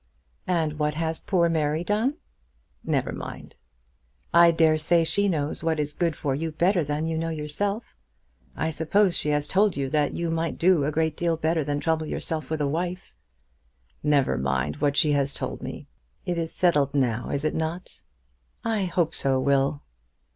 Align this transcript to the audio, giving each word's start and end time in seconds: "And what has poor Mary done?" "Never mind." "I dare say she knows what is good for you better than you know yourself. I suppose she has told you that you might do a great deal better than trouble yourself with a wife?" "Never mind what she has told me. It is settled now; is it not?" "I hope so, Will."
"And 0.47 0.79
what 0.79 0.95
has 0.95 1.19
poor 1.19 1.47
Mary 1.47 1.83
done?" 1.83 2.15
"Never 2.83 3.11
mind." 3.11 3.55
"I 4.33 4.49
dare 4.49 4.79
say 4.79 5.03
she 5.03 5.27
knows 5.29 5.63
what 5.63 5.79
is 5.79 5.93
good 5.93 6.15
for 6.15 6.33
you 6.33 6.51
better 6.51 6.83
than 6.83 7.05
you 7.05 7.19
know 7.19 7.29
yourself. 7.29 7.95
I 8.55 8.71
suppose 8.71 9.15
she 9.15 9.29
has 9.29 9.45
told 9.45 9.77
you 9.77 9.89
that 9.91 10.15
you 10.15 10.31
might 10.31 10.57
do 10.57 10.85
a 10.85 10.91
great 10.91 11.15
deal 11.15 11.37
better 11.37 11.63
than 11.63 11.79
trouble 11.79 12.07
yourself 12.07 12.49
with 12.49 12.61
a 12.61 12.67
wife?" 12.67 13.13
"Never 14.01 14.39
mind 14.39 14.77
what 14.77 14.97
she 14.97 15.11
has 15.11 15.35
told 15.35 15.61
me. 15.61 15.85
It 16.25 16.35
is 16.39 16.51
settled 16.51 16.95
now; 16.95 17.29
is 17.29 17.45
it 17.45 17.53
not?" 17.53 18.01
"I 18.63 18.85
hope 18.85 19.13
so, 19.13 19.39
Will." 19.39 19.83